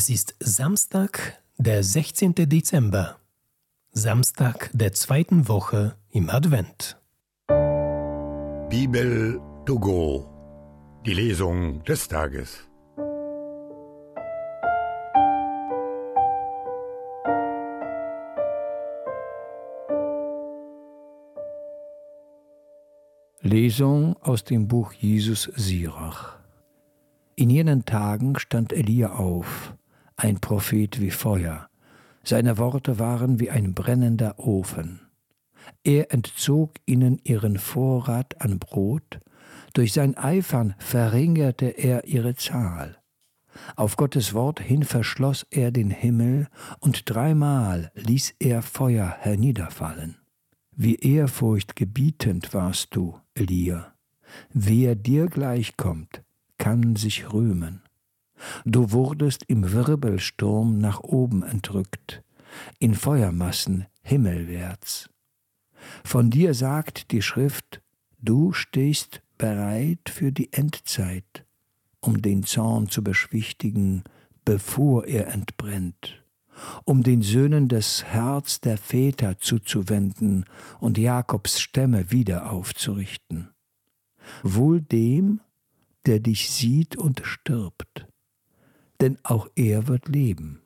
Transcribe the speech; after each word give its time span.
Es 0.00 0.08
ist 0.08 0.34
Samstag, 0.40 1.42
der 1.58 1.84
16. 1.84 2.34
Dezember, 2.34 3.18
Samstag 3.92 4.70
der 4.72 4.94
zweiten 4.94 5.46
Woche 5.46 5.94
im 6.10 6.30
Advent. 6.30 6.98
Bibel 8.70 9.38
to 9.66 9.78
go, 9.78 10.26
die 11.04 11.12
Lesung 11.12 11.84
des 11.84 12.08
Tages. 12.08 12.66
Lesung 23.42 24.16
aus 24.22 24.44
dem 24.44 24.66
Buch 24.66 24.94
Jesus 24.94 25.42
Sirach. 25.56 26.38
In 27.36 27.50
jenen 27.50 27.84
Tagen 27.84 28.38
stand 28.38 28.72
Elia 28.72 29.12
auf, 29.12 29.74
ein 30.20 30.40
Prophet 30.40 31.00
wie 31.00 31.10
Feuer. 31.10 31.68
Seine 32.22 32.58
Worte 32.58 32.98
waren 32.98 33.40
wie 33.40 33.50
ein 33.50 33.74
brennender 33.74 34.38
Ofen. 34.38 35.00
Er 35.82 36.12
entzog 36.12 36.74
ihnen 36.86 37.18
ihren 37.24 37.58
Vorrat 37.58 38.40
an 38.40 38.58
Brot, 38.58 39.20
durch 39.72 39.92
sein 39.92 40.16
Eifern 40.16 40.74
verringerte 40.78 41.66
er 41.66 42.06
ihre 42.06 42.34
Zahl. 42.34 42.98
Auf 43.76 43.96
Gottes 43.96 44.34
Wort 44.34 44.60
hin 44.60 44.84
verschloss 44.84 45.46
er 45.50 45.70
den 45.70 45.90
Himmel, 45.90 46.48
und 46.80 47.08
dreimal 47.08 47.90
ließ 47.94 48.34
er 48.38 48.62
Feuer 48.62 49.16
herniederfallen. 49.20 50.16
Wie 50.76 50.96
ehrfurchtgebietend 50.96 52.54
warst 52.54 52.94
du, 52.94 53.18
Elia. 53.34 53.94
Wer 54.52 54.94
dir 54.94 55.26
gleichkommt, 55.26 56.22
kann 56.58 56.96
sich 56.96 57.32
rühmen. 57.32 57.82
Du 58.64 58.92
wurdest 58.92 59.44
im 59.44 59.72
Wirbelsturm 59.72 60.78
nach 60.78 61.00
oben 61.00 61.42
entrückt, 61.42 62.22
in 62.78 62.94
Feuermassen 62.94 63.86
himmelwärts. 64.02 65.08
Von 66.04 66.30
dir 66.30 66.54
sagt 66.54 67.10
die 67.10 67.22
Schrift, 67.22 67.80
du 68.18 68.52
stehst 68.52 69.22
bereit 69.38 70.10
für 70.10 70.32
die 70.32 70.52
Endzeit, 70.52 71.46
um 72.00 72.20
den 72.20 72.42
Zorn 72.42 72.88
zu 72.88 73.02
beschwichtigen, 73.02 74.04
bevor 74.44 75.06
er 75.06 75.28
entbrennt, 75.28 76.22
um 76.84 77.02
den 77.02 77.22
Söhnen 77.22 77.68
das 77.68 78.04
Herz 78.04 78.60
der 78.60 78.76
Väter 78.76 79.38
zuzuwenden 79.38 80.44
und 80.78 80.98
Jakobs 80.98 81.60
Stämme 81.60 82.10
wieder 82.10 82.50
aufzurichten. 82.50 83.50
Wohl 84.42 84.80
dem, 84.80 85.40
der 86.06 86.20
dich 86.20 86.50
sieht 86.50 86.96
und 86.96 87.22
stirbt, 87.24 88.06
denn 89.00 89.18
auch 89.22 89.48
er 89.56 89.88
wird 89.88 90.08
leben. 90.08 90.60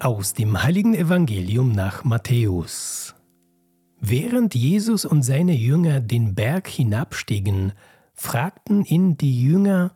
Aus 0.00 0.34
dem 0.34 0.60
heiligen 0.60 0.94
Evangelium 0.94 1.70
nach 1.70 2.02
Matthäus. 2.02 3.14
Während 4.00 4.56
Jesus 4.56 5.04
und 5.04 5.22
seine 5.22 5.54
Jünger 5.54 6.00
den 6.00 6.34
Berg 6.34 6.66
hinabstiegen, 6.66 7.72
fragten 8.12 8.84
ihn 8.84 9.16
die 9.16 9.40
Jünger, 9.40 9.92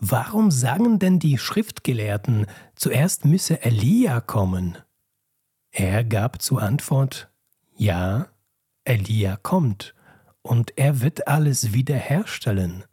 Warum 0.00 0.50
sagen 0.50 0.98
denn 0.98 1.18
die 1.18 1.36
Schriftgelehrten, 1.36 2.46
zuerst 2.74 3.26
müsse 3.26 3.62
Elia 3.62 4.22
kommen? 4.22 4.78
Er 5.70 6.04
gab 6.04 6.40
zur 6.40 6.62
Antwort, 6.62 7.30
Ja, 7.76 8.28
Elia 8.84 9.36
kommt, 9.36 9.94
und 10.40 10.72
er 10.78 11.02
wird 11.02 11.28
alles 11.28 11.74
wiederherstellen. 11.74 12.84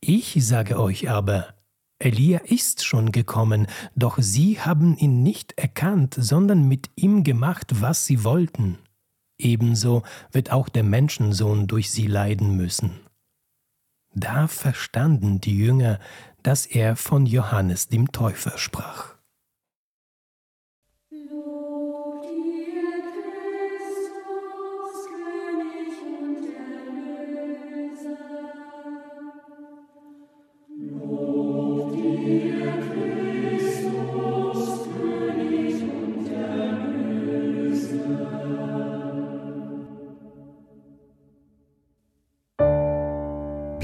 Ich 0.00 0.36
sage 0.40 0.78
euch 0.78 1.08
aber, 1.08 1.54
Elia 1.98 2.40
ist 2.44 2.84
schon 2.84 3.10
gekommen, 3.10 3.66
doch 3.96 4.18
sie 4.20 4.60
haben 4.60 4.98
ihn 4.98 5.22
nicht 5.22 5.52
erkannt, 5.56 6.14
sondern 6.18 6.68
mit 6.68 6.90
ihm 6.94 7.24
gemacht, 7.24 7.80
was 7.80 8.04
sie 8.04 8.22
wollten. 8.22 8.78
Ebenso 9.38 10.02
wird 10.30 10.52
auch 10.52 10.68
der 10.68 10.84
Menschensohn 10.84 11.66
durch 11.66 11.90
sie 11.90 12.06
leiden 12.06 12.54
müssen. 12.54 13.00
Da 14.14 14.46
verstanden 14.46 15.40
die 15.40 15.58
Jünger, 15.58 15.98
dass 16.42 16.66
er 16.66 16.96
von 16.96 17.26
Johannes 17.26 17.88
dem 17.88 18.12
Täufer 18.12 18.58
sprach. 18.58 19.13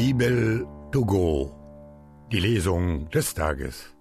Bibel 0.00 0.66
to 0.92 1.04
go 1.04 1.52
die 2.32 2.40
Lesung 2.40 3.10
des 3.10 3.34
Tages. 3.34 3.99